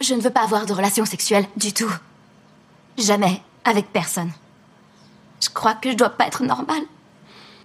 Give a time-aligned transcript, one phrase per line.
[0.00, 1.92] Je ne veux pas avoir de relations sexuelles du tout.
[2.96, 4.30] Jamais, avec personne.
[5.40, 6.82] Je crois que je dois pas être normale.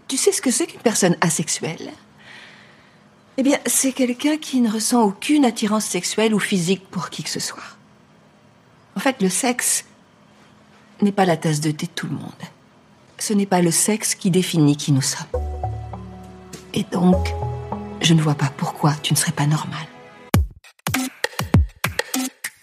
[0.07, 1.91] Tu sais ce que c'est qu'une personne asexuelle?
[3.37, 7.29] Eh bien, c'est quelqu'un qui ne ressent aucune attirance sexuelle ou physique pour qui que
[7.29, 7.63] ce soit.
[8.95, 9.85] En fait, le sexe
[11.01, 12.31] n'est pas la tasse de thé de tout le monde.
[13.17, 15.25] Ce n'est pas le sexe qui définit qui nous sommes.
[16.73, 17.33] Et donc,
[18.01, 19.87] je ne vois pas pourquoi tu ne serais pas normale.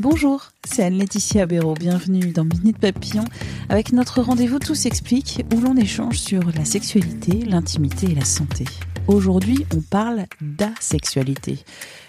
[0.00, 1.74] Bonjour, c'est Anne-Laetitia Béraud.
[1.74, 3.26] Bienvenue dans Minute Papillon
[3.68, 8.64] avec notre rendez-vous Tout s'explique où l'on échange sur la sexualité, l'intimité et la santé.
[9.08, 11.58] Aujourd'hui, on parle d'asexualité.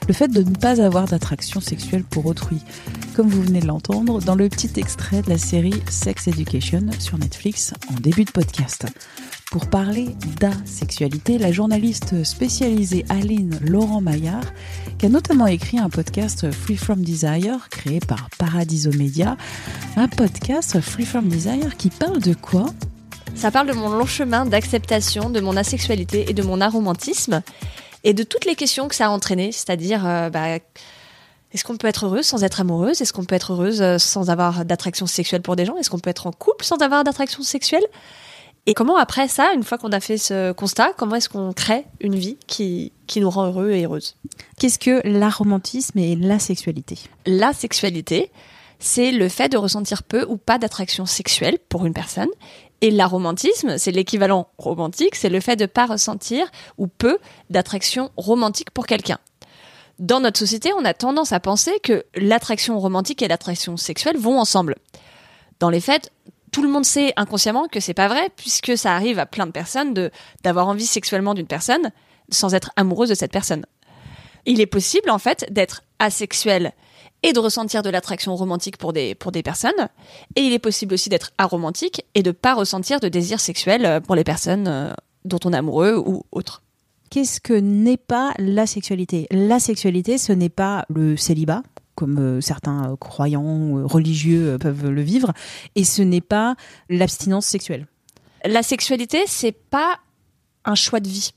[0.08, 2.60] Le fait de ne pas avoir d'attraction sexuelle pour autrui.
[3.14, 7.18] Comme vous venez de l'entendre dans le petit extrait de la série Sex Education sur
[7.18, 8.86] Netflix en début de podcast.
[9.52, 14.46] Pour parler d'asexualité, la journaliste spécialisée Aline Laurent Maillard,
[14.98, 19.36] qui a notamment écrit un podcast Free From Desire créé par Paradiso Media,
[19.98, 22.68] un podcast Free From Desire qui parle de quoi?
[23.36, 27.42] Ça parle de mon long chemin d'acceptation de mon asexualité et de mon aromantisme
[28.06, 30.60] et de toutes les questions que ça a entraîné, c'est-à-dire euh, bah,
[31.54, 33.02] est-ce qu'on peut être heureuse sans être amoureuse?
[33.02, 35.76] Est-ce qu'on peut être heureuse euh, sans avoir d'attraction sexuelle pour des gens?
[35.76, 37.84] Est-ce qu'on peut être en couple sans avoir d'attraction sexuelle?
[38.68, 41.86] Et comment après ça, une fois qu'on a fait ce constat, comment est-ce qu'on crée
[42.00, 44.18] une vie qui, qui nous rend heureux et heureuse?
[44.60, 47.00] Qu'est-ce que l'aromantisme et la sexualité?
[47.26, 48.32] La sexualité,
[48.78, 52.30] c'est le fait de ressentir peu ou pas d'attraction sexuelle pour une personne.
[52.82, 56.48] Et l'aromantisme, c'est l'équivalent romantique, c'est le fait de pas ressentir
[56.78, 57.18] ou peu
[57.50, 59.18] d'attraction romantique pour quelqu'un.
[60.00, 64.40] Dans notre société, on a tendance à penser que l'attraction romantique et l'attraction sexuelle vont
[64.40, 64.76] ensemble.
[65.60, 66.12] Dans les faits,
[66.52, 69.52] tout le monde sait inconsciemment que c'est pas vrai, puisque ça arrive à plein de
[69.52, 70.12] personnes de
[70.44, 71.92] d'avoir envie sexuellement d'une personne
[72.30, 73.66] sans être amoureuse de cette personne.
[74.46, 76.74] Il est possible en fait d'être asexuel
[77.24, 79.90] et de ressentir de l'attraction romantique pour des, pour des personnes.
[80.36, 84.00] Et il est possible aussi d'être aromantique et de pas ressentir de désir sexuel euh,
[84.00, 84.94] pour les personnes euh,
[85.26, 86.64] dont on est amoureux ou autres.
[87.12, 89.28] Qu'est-ce que n'est pas la sexualité?
[89.32, 91.62] La sexualité, ce n'est pas le célibat,
[91.96, 95.34] comme euh, certains croyants religieux peuvent le vivre,
[95.76, 96.56] et ce n'est pas
[96.90, 97.88] l'abstinence sexuelle.
[98.46, 100.00] La sexualité, c'est pas
[100.66, 101.32] un choix de vie.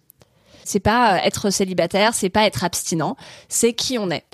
[0.65, 3.17] C'est pas être célibataire, c'est pas être abstinent,
[3.49, 4.25] c'est qui on est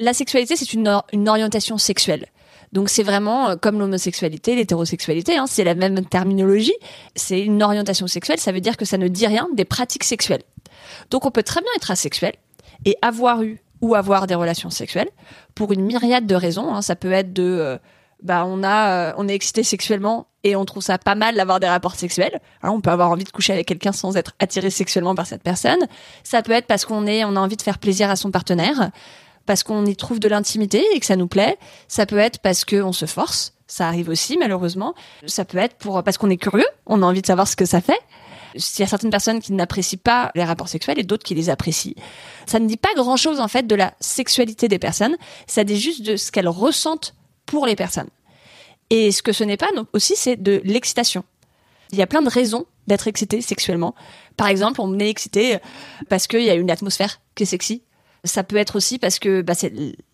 [0.00, 0.88] la sexualité, c'est une,
[1.28, 2.26] orientation sexuelle.
[2.72, 6.74] Donc c'est vraiment euh, comme l'homosexualité, l'hétérosexualité, hein, c'est la même terminologie.
[7.14, 10.42] C'est une orientation sexuelle, ça veut dire que ça ne dit rien des pratiques sexuelles.
[11.10, 12.34] Donc on peut très bien être asexuel
[12.84, 15.10] et avoir eu ou avoir des relations sexuelles
[15.54, 16.74] pour une myriade de raisons.
[16.74, 16.82] Hein.
[16.82, 17.78] Ça peut être de, euh,
[18.22, 21.60] bah on a, euh, on est excité sexuellement et on trouve ça pas mal d'avoir
[21.60, 22.40] des rapports sexuels.
[22.62, 25.42] Alors, on peut avoir envie de coucher avec quelqu'un sans être attiré sexuellement par cette
[25.42, 25.80] personne.
[26.24, 28.90] Ça peut être parce qu'on est, on a envie de faire plaisir à son partenaire
[29.46, 31.58] parce qu'on y trouve de l'intimité et que ça nous plaît.
[31.88, 33.54] Ça peut être parce qu'on se force.
[33.66, 34.94] Ça arrive aussi, malheureusement.
[35.26, 36.66] Ça peut être pour, parce qu'on est curieux.
[36.86, 38.00] On a envie de savoir ce que ça fait.
[38.54, 41.50] Il y a certaines personnes qui n'apprécient pas les rapports sexuels et d'autres qui les
[41.50, 41.94] apprécient.
[42.46, 45.16] Ça ne dit pas grand chose, en fait, de la sexualité des personnes.
[45.46, 47.14] Ça dit juste de ce qu'elles ressentent
[47.46, 48.08] pour les personnes.
[48.90, 51.24] Et ce que ce n'est pas, donc, aussi, c'est de l'excitation.
[51.92, 53.94] Il y a plein de raisons d'être excité sexuellement.
[54.36, 55.58] Par exemple, on est excité
[56.08, 57.82] parce qu'il y a une atmosphère qui est sexy,
[58.24, 59.72] ça peut être aussi parce que bah, c'est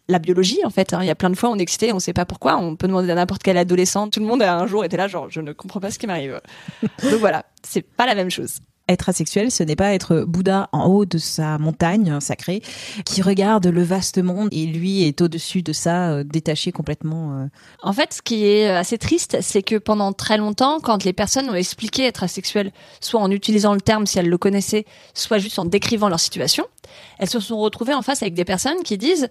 [0.09, 0.93] la biologie en fait.
[0.93, 0.99] Hein.
[1.03, 2.57] Il y a plein de fois on est excité, on sait pas pourquoi.
[2.59, 4.09] On peut demander à n'importe quel adolescent.
[4.09, 6.41] Tout le monde un jour était là genre je ne comprends pas ce qui m'arrive.
[7.03, 10.87] Donc voilà, c'est pas la même chose être asexuel, ce n'est pas être Bouddha en
[10.87, 12.63] haut de sa montagne sacrée,
[13.05, 17.41] qui regarde le vaste monde et lui est au-dessus de ça, euh, détaché complètement.
[17.41, 17.47] Euh.
[17.83, 21.51] En fait, ce qui est assez triste, c'est que pendant très longtemps, quand les personnes
[21.51, 25.59] ont expliqué être asexuel, soit en utilisant le terme si elles le connaissaient, soit juste
[25.59, 26.65] en décrivant leur situation,
[27.19, 29.29] elles se sont retrouvées en face avec des personnes qui disent,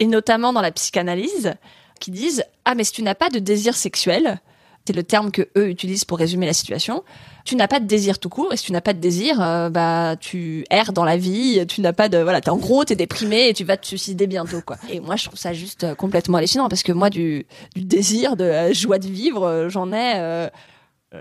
[0.00, 1.54] et notamment dans la psychanalyse,
[2.00, 4.40] qui disent ah mais si tu n'as pas de désir sexuel,
[4.86, 7.04] c'est le terme que eux utilisent pour résumer la situation.
[7.44, 9.68] Tu n'as pas de désir tout court, et si tu n'as pas de désir, euh,
[9.68, 12.96] bah tu erres dans la vie, tu n'as pas de voilà, t'es en gros t'es
[12.96, 14.76] déprimé et tu vas te suicider bientôt quoi.
[14.90, 18.36] Et moi je trouve ça juste euh, complètement hallucinant parce que moi du, du désir,
[18.36, 20.48] de la joie de vivre, euh, j'en ai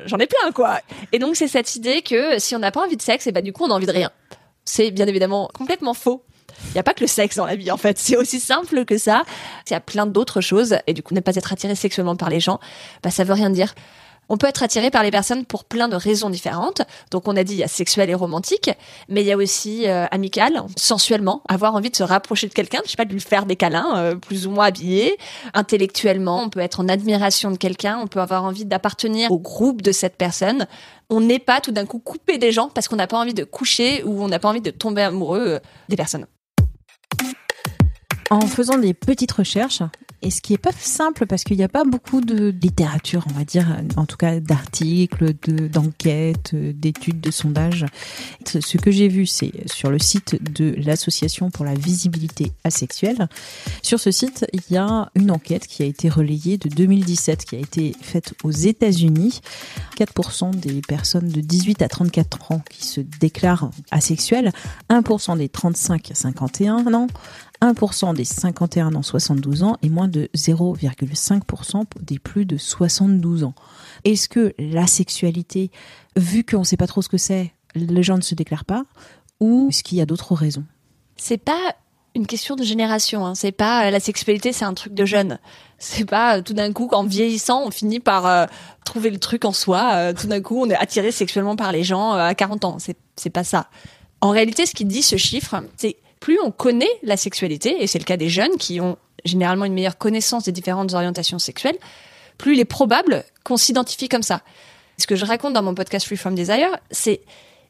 [0.05, 0.79] j'en ai plein quoi.
[1.11, 3.41] Et donc c'est cette idée que si on n'a pas envie de sexe, et bah
[3.41, 4.11] du coup on a envie de rien.
[4.63, 6.23] C'est bien évidemment complètement faux.
[6.71, 7.99] Il n'y a pas que le sexe dans la vie, en fait.
[7.99, 9.23] C'est aussi simple que ça.
[9.67, 10.77] Il y a plein d'autres choses.
[10.87, 12.59] Et du coup, ne pas être attiré sexuellement par les gens,
[13.03, 13.73] bah, ça veut rien dire.
[14.29, 16.83] On peut être attiré par les personnes pour plein de raisons différentes.
[17.11, 18.69] Donc on a dit il y a sexuel et romantique,
[19.09, 22.79] mais il y a aussi euh, amical, sensuellement, avoir envie de se rapprocher de quelqu'un,
[22.85, 25.17] je sais pas, de lui faire des câlins, euh, plus ou moins habillés.
[25.53, 29.81] Intellectuellement, on peut être en admiration de quelqu'un, on peut avoir envie d'appartenir au groupe
[29.81, 30.65] de cette personne.
[31.09, 33.43] On n'est pas tout d'un coup coupé des gens parce qu'on n'a pas envie de
[33.43, 35.59] coucher ou on n'a pas envie de tomber amoureux euh,
[35.89, 36.25] des personnes.
[38.31, 39.83] En faisant des petites recherches,
[40.21, 43.37] et ce qui est pas simple parce qu'il n'y a pas beaucoup de littérature, on
[43.37, 47.85] va dire, en tout cas d'articles, de, d'enquêtes, d'études, de sondages.
[48.45, 53.27] Ce que j'ai vu, c'est sur le site de l'Association pour la visibilité asexuelle.
[53.81, 57.55] Sur ce site, il y a une enquête qui a été relayée de 2017, qui
[57.57, 59.41] a été faite aux États-Unis.
[59.97, 64.53] 4% des personnes de 18 à 34 ans qui se déclarent asexuelles,
[64.89, 67.07] 1% des 35 à 51 ans,
[67.61, 73.53] 1% des 51 ans 72 ans et moins de 0,5% des plus de 72 ans.
[74.03, 75.71] Est-ce que la sexualité,
[76.15, 78.83] vu qu'on ne sait pas trop ce que c'est, les gens ne se déclarent pas
[79.39, 80.65] ou est-ce qu'il y a d'autres raisons?
[81.17, 81.75] C'est pas
[82.15, 83.25] une question de génération.
[83.25, 83.35] Hein.
[83.35, 85.39] C'est pas la sexualité, c'est un truc de jeune.
[85.77, 88.45] C'est pas euh, tout d'un coup qu'en vieillissant, on finit par euh,
[88.85, 89.91] trouver le truc en soi.
[89.93, 92.79] Euh, tout d'un coup, on est attiré sexuellement par les gens à 40 ans.
[92.79, 93.67] C'est c'est pas ça.
[94.19, 97.99] En réalité, ce qui dit ce chiffre, c'est plus on connaît la sexualité, et c'est
[97.99, 101.77] le cas des jeunes qui ont généralement une meilleure connaissance des différentes orientations sexuelles,
[102.37, 104.41] plus il est probable qu'on s'identifie comme ça.
[104.97, 107.21] Ce que je raconte dans mon podcast Free From Desire, c'est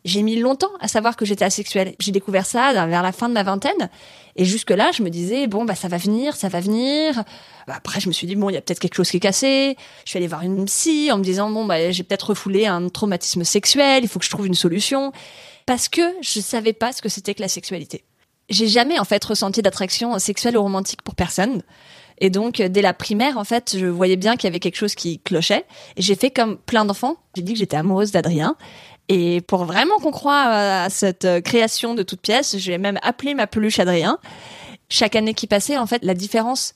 [0.03, 1.95] j'ai mis longtemps à savoir que j'étais asexuelle.
[1.99, 3.89] J'ai découvert ça vers la fin de ma vingtaine.
[4.35, 7.23] Et jusque-là, je me disais, bon, bah, ça va venir, ça va venir.
[7.67, 9.21] Bah, après, je me suis dit, bon, il y a peut-être quelque chose qui est
[9.21, 9.77] cassé.
[10.05, 12.89] Je suis allée voir une psy en me disant, bon, bah, j'ai peut-être refoulé un
[12.89, 15.11] traumatisme sexuel, il faut que je trouve une solution.
[15.67, 18.03] Parce que je savais pas ce que c'était que la sexualité
[18.51, 21.63] j'ai jamais en fait ressenti d'attraction sexuelle ou romantique pour personne.
[22.19, 24.93] Et donc, dès la primaire, en fait, je voyais bien qu'il y avait quelque chose
[24.93, 25.65] qui clochait.
[25.97, 27.15] Et j'ai fait comme plein d'enfants.
[27.35, 28.55] J'ai dit que j'étais amoureuse d'Adrien.
[29.09, 33.47] Et pour vraiment qu'on croie à cette création de toute pièce, j'ai même appelé ma
[33.47, 34.19] peluche Adrien.
[34.87, 36.75] Chaque année qui passait, en fait, la différence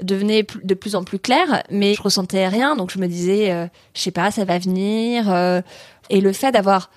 [0.00, 2.74] devenait de plus en plus claire, mais je ressentais rien.
[2.74, 5.30] Donc, je me disais, euh, je sais pas, ça va venir.
[5.30, 5.60] Euh.
[6.08, 6.90] et le fait d'avoir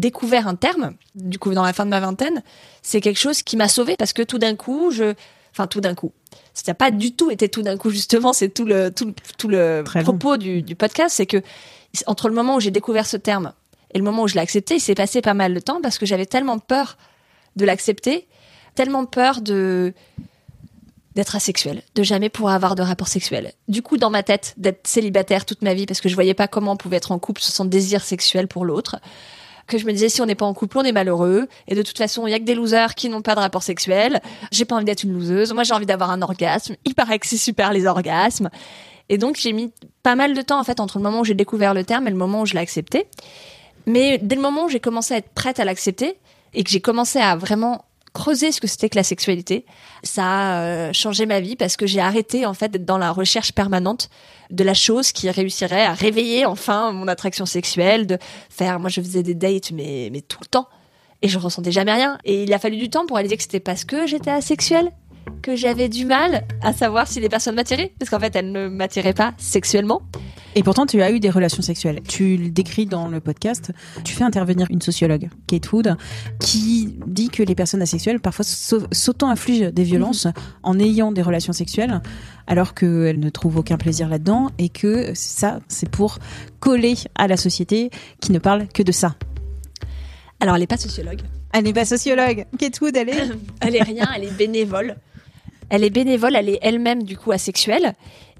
[0.00, 2.42] découvert un terme, du coup dans la fin de ma vingtaine,
[2.82, 5.14] c'est quelque chose qui m'a sauvée parce que tout d'un coup, je,
[5.52, 6.12] enfin tout d'un coup,
[6.54, 9.48] ça n'a pas du tout été tout d'un coup justement, c'est tout le tout, tout
[9.48, 11.42] le propos du, du, podcast, c'est que
[12.06, 13.52] entre le moment où j'ai découvert ce terme
[13.94, 15.98] et le moment où je l'ai accepté, il s'est passé pas mal de temps parce
[15.98, 16.96] que j'avais tellement peur
[17.56, 18.26] de l'accepter,
[18.74, 19.94] tellement peur de
[21.14, 23.54] d'être asexuel, de jamais pouvoir avoir de rapport sexuel.
[23.68, 26.46] Du coup, dans ma tête, d'être célibataire toute ma vie parce que je voyais pas
[26.46, 28.96] comment on pouvait être en couple sans désir sexuel pour l'autre
[29.66, 31.48] que je me disais si on n'est pas en couple, on est malheureux.
[31.68, 33.62] Et de toute façon, il y a que des losers qui n'ont pas de rapport
[33.62, 34.20] sexuel.
[34.52, 35.52] J'ai pas envie d'être une loseuse.
[35.52, 36.76] Moi, j'ai envie d'avoir un orgasme.
[36.84, 38.50] Il paraît que c'est super les orgasmes.
[39.08, 39.72] Et donc, j'ai mis
[40.02, 42.10] pas mal de temps, en fait, entre le moment où j'ai découvert le terme et
[42.10, 43.06] le moment où je l'ai accepté.
[43.86, 46.16] Mais dès le moment où j'ai commencé à être prête à l'accepter
[46.54, 47.84] et que j'ai commencé à vraiment
[48.16, 49.66] creuser ce que c'était que la sexualité.
[50.02, 53.12] Ça a euh, changé ma vie parce que j'ai arrêté en fait d'être dans la
[53.12, 54.08] recherche permanente
[54.50, 58.18] de la chose qui réussirait à réveiller enfin mon attraction sexuelle, de
[58.48, 58.80] faire.
[58.80, 60.66] Moi, je faisais des dates, mais mais tout le temps,
[61.20, 62.18] et je ressentais jamais rien.
[62.24, 64.92] Et il a fallu du temps pour réaliser que c'était parce que j'étais asexuelle
[65.42, 68.68] que j'avais du mal à savoir si les personnes m'attiraient, parce qu'en fait, elles ne
[68.68, 70.02] m'attiraient pas sexuellement.
[70.58, 72.00] Et pourtant, tu as eu des relations sexuelles.
[72.08, 73.72] Tu le décris dans le podcast.
[74.04, 75.98] Tu fais intervenir une sociologue, Kate Wood,
[76.40, 80.32] qui dit que les personnes asexuelles parfois s'auto-infligent des violences mhm.
[80.62, 82.00] en ayant des relations sexuelles,
[82.46, 86.20] alors qu'elles ne trouvent aucun plaisir là-dedans et que ça, c'est pour
[86.58, 87.90] coller à la société
[88.22, 89.14] qui ne parle que de ça.
[90.40, 91.20] Alors, elle n'est pas sociologue.
[91.52, 92.46] Elle n'est pas sociologue.
[92.58, 93.28] Kate Wood, elle est
[93.60, 94.96] Elle est rien, elle est bénévole.
[95.68, 97.92] Elle est bénévole, elle est elle-même du coup asexuelle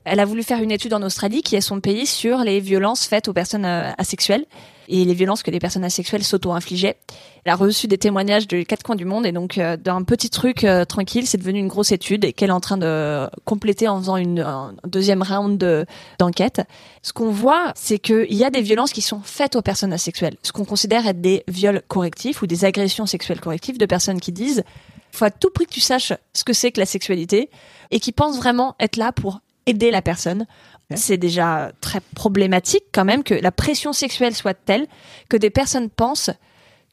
[0.06, 3.06] elle a voulu faire une étude en Australie, qui est son pays, sur les violences
[3.06, 4.46] faites aux personnes euh, asexuelles
[4.88, 6.96] et les violences que les personnes asexuelles s'auto-infligeaient.
[7.44, 10.30] Elle a reçu des témoignages de quatre coins du monde et donc euh, d'un petit
[10.30, 13.88] truc euh, tranquille, c'est devenu une grosse étude et qu'elle est en train de compléter
[13.88, 15.86] en faisant une, un deuxième round
[16.20, 16.62] d'enquête.
[17.02, 20.36] Ce qu'on voit, c'est qu'il y a des violences qui sont faites aux personnes asexuelles,
[20.44, 24.30] ce qu'on considère être des viols correctifs ou des agressions sexuelles correctives de personnes qui
[24.30, 24.62] disent
[25.10, 27.50] faut à tout prix que tu saches ce que c'est que la sexualité
[27.90, 30.46] et qui pensent vraiment être là pour aider la personne.
[30.94, 34.86] C'est déjà très problématique quand même que la pression sexuelle soit telle
[35.28, 36.30] que des personnes pensent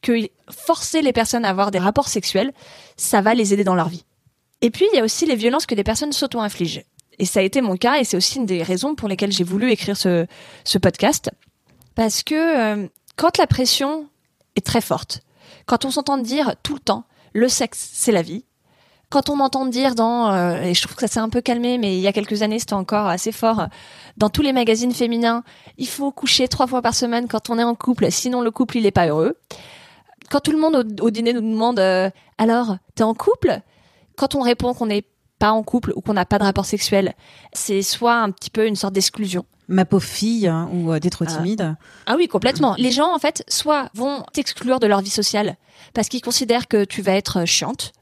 [0.02, 2.52] que forcer les personnes à avoir des rapports sexuels,
[2.98, 4.04] ça va les aider dans leur vie.
[4.62, 6.84] Et puis, il y a aussi les violences que des personnes s'auto-infligent.
[7.20, 9.44] Et ça a été mon cas, et c'est aussi une des raisons pour lesquelles j'ai
[9.44, 10.26] voulu écrire ce,
[10.64, 11.32] ce podcast.
[11.96, 14.10] Parce que euh, quand la pression
[14.56, 15.22] est très forte,
[15.66, 18.46] quand on s'entend dire tout le temps, le sexe, c'est la vie,
[19.14, 21.78] quand on entend dire dans, euh, et je trouve que ça s'est un peu calmé,
[21.78, 23.68] mais il y a quelques années c'était encore assez fort,
[24.18, 25.44] dans tous les magazines féminins,
[25.78, 28.78] il faut coucher trois fois par semaine quand on est en couple, sinon le couple
[28.78, 29.38] il est pas heureux.
[30.32, 33.60] Quand tout le monde au, dîner nous demande, euh, alors t'es en couple?
[34.18, 35.06] Quand on répond qu'on n'est
[35.38, 37.14] pas en couple ou qu'on n'a pas de rapport sexuel,
[37.54, 39.46] c'est soit un petit peu une sorte d'exclusion.
[39.68, 41.36] Ma pauvre fille, hein, ou euh, trop Ah.
[41.38, 41.76] timide.
[42.08, 42.74] Ah oui, complètement.
[42.80, 45.56] Les gens, en fait, soit vont t'exclure de leur vie sociale
[45.94, 47.94] parce qu'ils considèrent que tu vas être euh, chiante.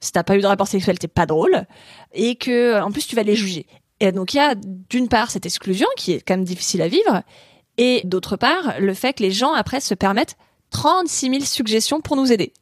[0.00, 1.66] Si t'as pas eu de rapport sexuel, t'es pas drôle.
[2.12, 3.66] Et que, en plus, tu vas les juger.
[4.00, 6.88] Et donc, il y a, d'une part, cette exclusion qui est quand même difficile à
[6.88, 7.22] vivre.
[7.78, 10.36] Et d'autre part, le fait que les gens, après, se permettent
[10.70, 12.52] 36 000 suggestions pour nous aider.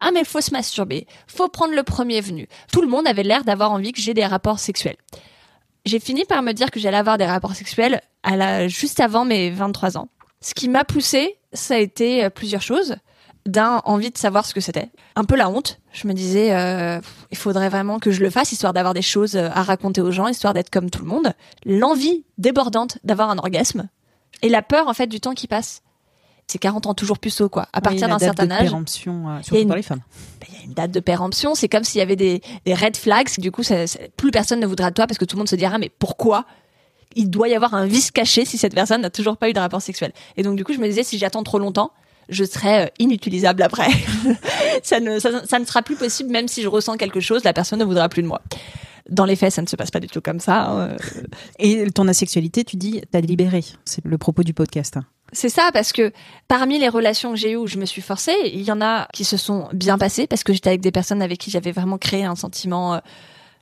[0.00, 1.06] Ah, mais faut se masturber.
[1.26, 2.48] Faut prendre le premier venu.
[2.72, 4.96] Tout le monde avait l'air d'avoir envie que j'ai des rapports sexuels.
[5.84, 9.24] J'ai fini par me dire que j'allais avoir des rapports sexuels à la, juste avant
[9.24, 10.08] mes 23 ans.
[10.40, 12.96] Ce qui m'a poussé, ça a été euh, plusieurs choses.
[13.48, 14.90] D'un, envie de savoir ce que c'était.
[15.16, 15.80] Un peu la honte.
[15.92, 17.00] Je me disais, euh,
[17.30, 20.10] il faudrait vraiment que je le fasse, histoire d'avoir des choses euh, à raconter aux
[20.10, 21.32] gens, histoire d'être comme tout le monde.
[21.64, 23.88] L'envie débordante d'avoir un orgasme.
[24.42, 25.80] Et la peur, en fait, du temps qui passe.
[26.46, 27.68] C'est 40 ans toujours puceau, quoi.
[27.72, 28.60] À partir Oui, d'un certain âge.
[28.64, 30.00] péremption, euh, Il y a surtout une- pour les femmes.
[30.40, 31.54] Ben, il y a une date de péremption.
[31.54, 33.28] C'est comme s'il y avait des, des red flags.
[33.38, 35.48] Du coup, ça- ça- plus personne ne voudra de toi parce que tout le monde
[35.48, 36.44] se dira, mais pourquoi
[37.16, 39.58] il doit y avoir un vice caché si cette personne n'a toujours pas eu de
[39.60, 40.12] rapport sexuel?
[40.36, 41.92] Et donc, du coup, je me disais, si j'attends trop longtemps,
[42.28, 43.88] je serai euh, inutilisable après.
[44.82, 47.52] ça, ne, ça, ça ne sera plus possible, même si je ressens quelque chose, la
[47.52, 48.42] personne ne voudra plus de moi.
[49.08, 50.68] Dans les faits, ça ne se passe pas du tout comme ça.
[50.68, 50.96] hein.
[51.58, 53.64] Et ton asexualité, tu dis, t'as libéré.
[53.86, 54.98] C'est le propos du podcast.
[54.98, 55.04] hein.
[55.32, 56.12] C'est ça, parce que
[56.46, 59.08] parmi les relations que j'ai eues où je me suis forcée, il y en a
[59.12, 61.98] qui se sont bien passées parce que j'étais avec des personnes avec qui j'avais vraiment
[61.98, 62.98] créé un sentiment, euh,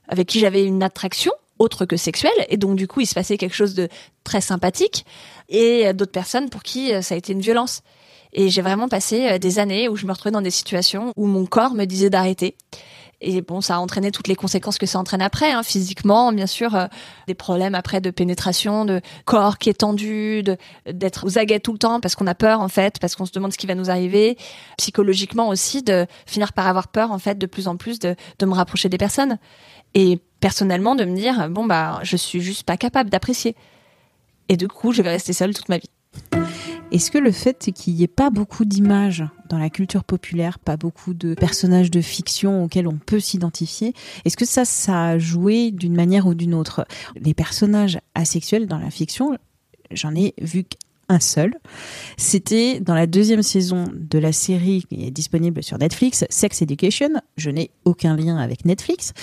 [0.07, 3.37] avec qui j'avais une attraction autre que sexuelle, et donc du coup il se passait
[3.37, 3.89] quelque chose de
[4.23, 5.05] très sympathique,
[5.49, 7.81] et euh, d'autres personnes pour qui euh, ça a été une violence.
[8.33, 11.27] Et j'ai vraiment passé euh, des années où je me retrouvais dans des situations où
[11.27, 12.55] mon corps me disait d'arrêter.
[13.19, 16.45] Et bon, ça a entraîné toutes les conséquences que ça entraîne après, hein, physiquement, bien
[16.45, 16.85] sûr, euh,
[17.25, 20.43] des problèmes après de pénétration, de corps qui est tendu,
[20.85, 23.31] d'être aux aguets tout le temps parce qu'on a peur en fait, parce qu'on se
[23.31, 24.37] demande ce qui va nous arriver,
[24.77, 28.45] psychologiquement aussi de finir par avoir peur en fait de plus en plus de, de
[28.45, 29.39] me rapprocher des personnes
[29.95, 33.55] et personnellement de me dire bon bah je suis juste pas capable d'apprécier
[34.49, 35.89] et du coup je vais rester seule toute ma vie.
[36.91, 40.77] Est-ce que le fait qu'il n'y ait pas beaucoup d'images dans la culture populaire, pas
[40.77, 43.93] beaucoup de personnages de fiction auxquels on peut s'identifier,
[44.23, 46.87] est-ce que ça, ça a joué d'une manière ou d'une autre?
[47.15, 49.37] Les personnages asexuels dans la fiction,
[49.91, 50.63] j'en ai vu
[51.07, 51.53] qu'un seul.
[52.17, 57.09] C'était dans la deuxième saison de la série qui est disponible sur Netflix, Sex Education.
[57.37, 59.13] Je n'ai aucun lien avec Netflix.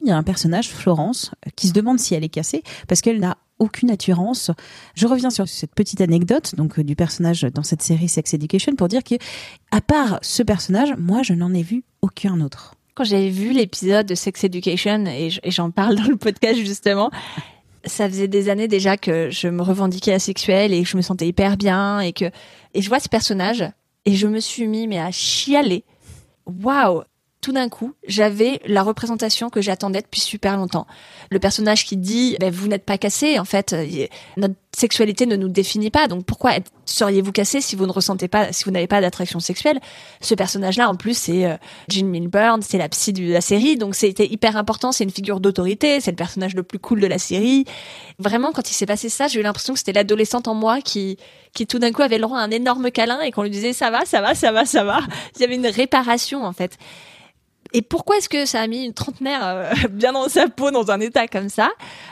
[0.00, 3.20] Il y a un personnage, Florence, qui se demande si elle est cassée parce qu'elle
[3.20, 4.50] n'a aucune attirance.
[4.94, 8.74] Je reviens sur cette petite anecdote donc euh, du personnage dans cette série Sex Education
[8.74, 9.16] pour dire que
[9.70, 12.74] à part ce personnage, moi je n'en ai vu aucun autre.
[12.94, 17.10] Quand j'ai vu l'épisode de Sex Education et j'en parle dans le podcast justement,
[17.84, 21.26] ça faisait des années déjà que je me revendiquais asexuelle et que je me sentais
[21.26, 22.26] hyper bien et que
[22.74, 23.64] et je vois ce personnage
[24.04, 25.84] et je me suis mis mais à chialer.
[26.46, 27.02] Waouh
[27.40, 30.86] tout d'un coup, j'avais la représentation que j'attendais depuis super longtemps.
[31.30, 34.06] Le personnage qui dit ben, vous n'êtes pas cassé, en fait, euh,
[34.36, 36.06] notre sexualité ne nous définit pas.
[36.06, 36.52] Donc pourquoi
[36.84, 39.80] seriez-vous cassé si vous ne ressentez pas, si vous n'avez pas d'attraction sexuelle?
[40.20, 41.56] Ce personnage-là, en plus, c'est euh,
[41.88, 44.92] Jean Milburn, c'est la psy de la série, donc c'était hyper important.
[44.92, 47.64] C'est une figure d'autorité, c'est le personnage le plus cool de la série.
[48.18, 51.16] Vraiment, quand il s'est passé ça, j'ai eu l'impression que c'était l'adolescente en moi qui,
[51.54, 53.72] qui tout d'un coup avait le droit à un énorme câlin et qu'on lui disait
[53.72, 55.00] ça va, ça va, ça va, ça va.
[55.36, 56.76] Il y avait une réparation en fait.
[57.72, 60.90] Et pourquoi est-ce que ça a mis une trentenaire euh, bien dans sa peau, dans
[60.90, 61.70] un état comme ça?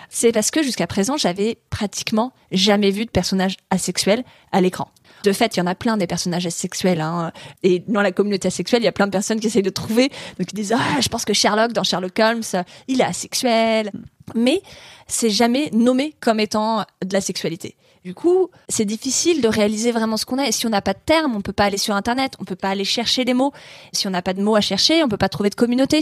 [0.09, 4.89] C'est parce que jusqu'à présent, j'avais pratiquement jamais vu de personnage asexuel à l'écran.
[5.25, 7.01] De fait, il y en a plein des personnages asexuels.
[7.01, 7.33] Hein.
[7.63, 10.09] Et dans la communauté asexuelle, il y a plein de personnes qui essayent de trouver.
[10.39, 13.91] Donc ils disent ah, je pense que Sherlock dans Sherlock Holmes, il est asexuel.
[14.35, 14.63] Mais
[15.07, 17.77] c'est jamais nommé comme étant de la sexualité.
[18.05, 20.47] Du coup, c'est difficile de réaliser vraiment ce qu'on a.
[20.47, 22.57] Et si on n'a pas de terme, on peut pas aller sur Internet, on peut
[22.57, 23.53] pas aller chercher les mots.
[23.93, 26.01] Si on n'a pas de mots à chercher, on peut pas trouver de communauté.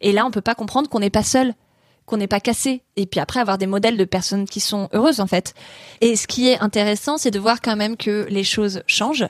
[0.00, 1.54] Et là, on peut pas comprendre qu'on n'est pas seul,
[2.06, 2.82] qu'on n'est pas cassé.
[2.96, 5.54] Et puis après, avoir des modèles de personnes qui sont heureuses, en fait.
[6.00, 9.28] Et ce qui est intéressant, c'est de voir quand même que les choses changent.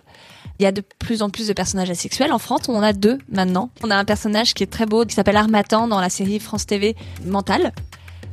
[0.58, 2.32] Il y a de plus en plus de personnages asexuels.
[2.32, 3.70] En France, on en a deux maintenant.
[3.84, 6.66] On a un personnage qui est très beau, qui s'appelle Armatan dans la série France
[6.66, 7.72] TV Mental.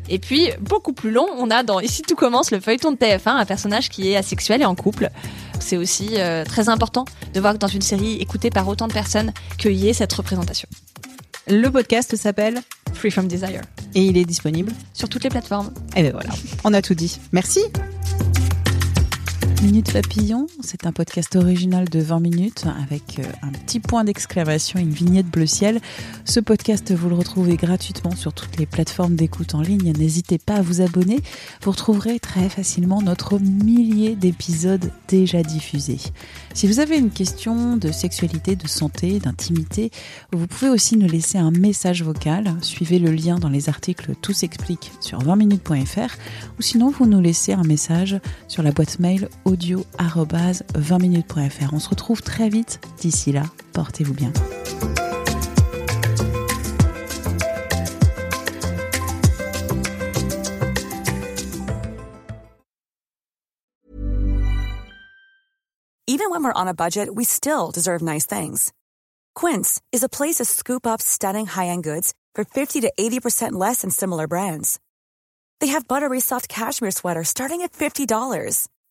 [0.10, 3.30] Et puis, beaucoup plus long, on a dans Ici tout commence, le feuilleton de TF1,
[3.30, 5.10] un personnage qui est asexuel et en couple.
[5.60, 8.94] C'est aussi euh, très important de voir que dans une série écoutée par autant de
[8.94, 10.68] personnes, qu'il y ait cette représentation.
[11.48, 12.62] Le podcast s'appelle
[12.94, 13.62] Free from Desire.
[13.94, 14.72] et il est disponible.
[14.94, 15.72] Sur toutes les plateformes.
[15.96, 16.30] Et ben voilà,
[16.64, 17.20] on a tout dit.
[17.32, 17.62] Merci.
[19.66, 24.78] Minute Papillon, c'est un podcast original de 20 minutes avec euh, un petit point d'exclamation
[24.78, 25.82] et une vignette bleu ciel.
[26.24, 29.92] Ce podcast, vous le retrouvez gratuitement sur toutes les plateformes d'écoute en ligne.
[29.98, 31.20] N'hésitez pas à vous abonner.
[31.64, 35.98] Vous retrouverez très facilement notre millier d'épisodes déjà diffusés.
[36.54, 39.90] Si vous avez une question de sexualité, de santé, d'intimité,
[40.32, 42.54] vous pouvez aussi nous laisser un message vocal.
[42.62, 46.16] Suivez le lien dans les articles Tout s'explique sur 20minutes.fr
[46.60, 51.74] ou sinon vous nous laissez un message sur la boîte mail 20minutes.fr.
[51.74, 52.80] On se retrouve très vite.
[53.00, 53.44] D'ici là,
[53.74, 54.32] portez-vous bien.
[66.08, 68.72] Even when we're on a budget, we still deserve nice things.
[69.34, 73.82] Quince is a place to scoop up stunning high-end goods for 50 to 80% less
[73.82, 74.80] than similar brands.
[75.60, 78.68] They have buttery soft cashmere sweaters starting at $50,